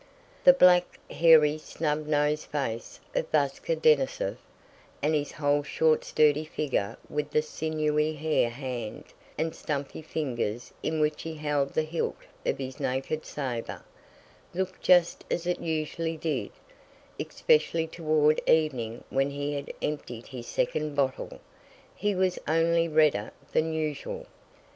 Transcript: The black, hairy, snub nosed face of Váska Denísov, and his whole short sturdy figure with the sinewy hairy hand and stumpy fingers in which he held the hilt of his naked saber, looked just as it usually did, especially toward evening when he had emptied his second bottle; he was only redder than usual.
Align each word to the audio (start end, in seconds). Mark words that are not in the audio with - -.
The 0.45 0.53
black, 0.53 0.97
hairy, 1.11 1.59
snub 1.59 2.07
nosed 2.07 2.45
face 2.47 2.99
of 3.13 3.31
Váska 3.31 3.79
Denísov, 3.79 4.37
and 4.99 5.13
his 5.13 5.33
whole 5.33 5.61
short 5.61 6.03
sturdy 6.03 6.43
figure 6.43 6.97
with 7.07 7.29
the 7.29 7.43
sinewy 7.43 8.15
hairy 8.15 8.49
hand 8.49 9.03
and 9.37 9.53
stumpy 9.53 10.01
fingers 10.01 10.73
in 10.81 10.99
which 10.99 11.21
he 11.21 11.35
held 11.35 11.73
the 11.75 11.83
hilt 11.83 12.17
of 12.47 12.57
his 12.57 12.79
naked 12.79 13.27
saber, 13.27 13.83
looked 14.55 14.81
just 14.81 15.23
as 15.29 15.45
it 15.45 15.59
usually 15.59 16.17
did, 16.17 16.49
especially 17.19 17.85
toward 17.85 18.41
evening 18.49 19.03
when 19.11 19.29
he 19.29 19.53
had 19.53 19.71
emptied 19.83 20.25
his 20.25 20.47
second 20.47 20.95
bottle; 20.95 21.39
he 21.93 22.15
was 22.15 22.39
only 22.47 22.87
redder 22.87 23.29
than 23.51 23.71
usual. 23.71 24.25